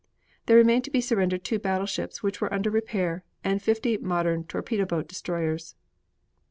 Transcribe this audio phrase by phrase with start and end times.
[0.47, 4.83] There remained to be surrendered two battleships, which were under repair, and fifty modern torpedo
[4.85, 5.75] boat destroyers.